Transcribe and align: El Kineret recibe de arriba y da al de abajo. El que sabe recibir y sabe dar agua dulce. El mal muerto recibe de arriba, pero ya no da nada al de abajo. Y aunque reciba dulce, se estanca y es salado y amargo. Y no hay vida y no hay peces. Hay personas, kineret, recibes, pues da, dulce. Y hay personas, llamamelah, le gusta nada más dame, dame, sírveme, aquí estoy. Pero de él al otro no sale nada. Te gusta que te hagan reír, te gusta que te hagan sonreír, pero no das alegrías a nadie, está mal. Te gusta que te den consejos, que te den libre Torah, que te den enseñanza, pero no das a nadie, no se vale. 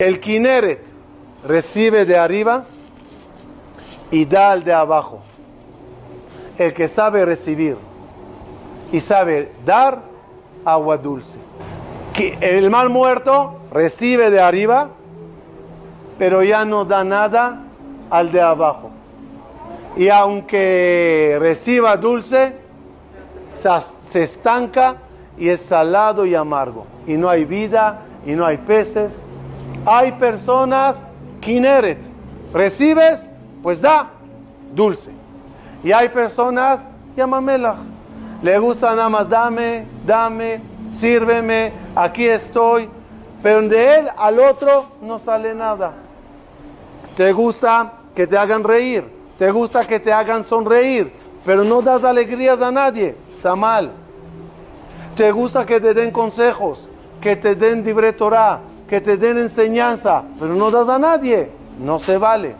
El 0.00 0.18
Kineret 0.18 0.92
recibe 1.46 2.04
de 2.04 2.18
arriba 2.18 2.64
y 4.10 4.24
da 4.24 4.50
al 4.50 4.64
de 4.64 4.72
abajo. 4.72 5.20
El 6.58 6.74
que 6.74 6.88
sabe 6.88 7.24
recibir 7.24 7.76
y 8.90 8.98
sabe 8.98 9.52
dar 9.64 10.02
agua 10.64 10.98
dulce. 10.98 11.38
El 12.40 12.70
mal 12.70 12.90
muerto 12.90 13.60
recibe 13.70 14.30
de 14.30 14.40
arriba, 14.40 14.90
pero 16.18 16.42
ya 16.42 16.64
no 16.64 16.84
da 16.84 17.04
nada 17.04 17.60
al 18.10 18.32
de 18.32 18.40
abajo. 18.40 18.90
Y 19.96 20.08
aunque 20.08 21.36
reciba 21.38 21.96
dulce, 21.96 22.56
se 23.52 24.22
estanca 24.24 24.96
y 25.38 25.50
es 25.50 25.60
salado 25.60 26.26
y 26.26 26.34
amargo. 26.34 26.84
Y 27.06 27.16
no 27.16 27.28
hay 27.28 27.44
vida 27.44 28.00
y 28.26 28.32
no 28.32 28.44
hay 28.44 28.56
peces. 28.56 29.22
Hay 29.86 30.12
personas, 30.12 31.06
kineret, 31.40 32.10
recibes, 32.52 33.30
pues 33.62 33.80
da, 33.80 34.08
dulce. 34.74 35.10
Y 35.82 35.92
hay 35.92 36.08
personas, 36.08 36.90
llamamelah, 37.16 37.76
le 38.42 38.58
gusta 38.58 38.94
nada 38.94 39.08
más 39.08 39.28
dame, 39.28 39.86
dame, 40.06 40.60
sírveme, 40.90 41.72
aquí 41.94 42.26
estoy. 42.26 42.88
Pero 43.42 43.60
de 43.68 43.98
él 43.98 44.08
al 44.16 44.38
otro 44.38 44.86
no 45.02 45.18
sale 45.18 45.54
nada. 45.54 45.92
Te 47.14 47.32
gusta 47.32 47.92
que 48.14 48.26
te 48.26 48.38
hagan 48.38 48.64
reír, 48.64 49.04
te 49.38 49.50
gusta 49.50 49.86
que 49.86 50.00
te 50.00 50.12
hagan 50.12 50.44
sonreír, 50.44 51.12
pero 51.44 51.62
no 51.62 51.82
das 51.82 52.04
alegrías 52.04 52.62
a 52.62 52.70
nadie, 52.70 53.16
está 53.30 53.54
mal. 53.54 53.92
Te 55.14 55.30
gusta 55.30 55.66
que 55.66 55.78
te 55.78 55.92
den 55.92 56.10
consejos, 56.10 56.88
que 57.20 57.36
te 57.36 57.54
den 57.54 57.84
libre 57.84 58.12
Torah, 58.12 58.60
que 58.88 59.00
te 59.00 59.16
den 59.16 59.38
enseñanza, 59.38 60.22
pero 60.38 60.54
no 60.54 60.70
das 60.70 60.88
a 60.88 60.98
nadie, 60.98 61.50
no 61.78 61.98
se 61.98 62.18
vale. 62.18 62.54